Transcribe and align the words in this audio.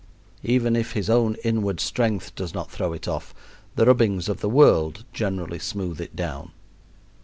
Even 0.41 0.75
if 0.75 0.93
his 0.93 1.11
own 1.11 1.35
inward 1.43 1.79
strength 1.79 2.33
does 2.33 2.55
not 2.55 2.71
throw 2.71 2.91
it 2.91 3.07
off, 3.07 3.35
the 3.75 3.85
rubbings 3.85 4.27
of 4.27 4.39
the 4.39 4.49
world 4.49 5.05
generally 5.13 5.59
smooth 5.59 6.01
it 6.01 6.15
down. 6.15 6.49